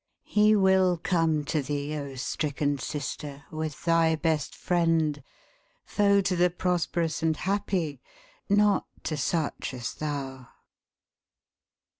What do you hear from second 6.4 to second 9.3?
prosperous and happy— not to